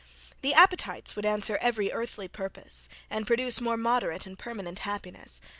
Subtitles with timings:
[0.41, 5.41] The appetites would answer every earthly purpose, and produce more moderate and permanent happiness.